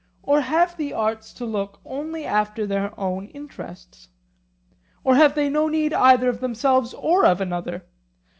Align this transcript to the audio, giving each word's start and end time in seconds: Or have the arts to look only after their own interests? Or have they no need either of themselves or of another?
Or 0.23 0.41
have 0.41 0.77
the 0.77 0.93
arts 0.93 1.31
to 1.33 1.45
look 1.45 1.79
only 1.85 2.25
after 2.25 2.65
their 2.65 2.99
own 2.99 3.27
interests? 3.27 4.09
Or 5.03 5.13
have 5.13 5.35
they 5.35 5.47
no 5.47 5.67
need 5.67 5.93
either 5.93 6.27
of 6.27 6.39
themselves 6.39 6.95
or 6.95 7.23
of 7.23 7.39
another? 7.39 7.85